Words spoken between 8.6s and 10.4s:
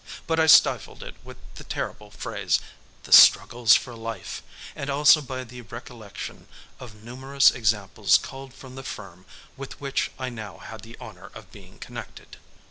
the firm with which I